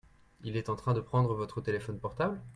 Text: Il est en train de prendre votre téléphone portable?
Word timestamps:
Il 0.43 0.57
est 0.57 0.69
en 0.69 0.75
train 0.75 0.93
de 0.95 0.99
prendre 0.99 1.35
votre 1.35 1.61
téléphone 1.61 1.99
portable? 1.99 2.41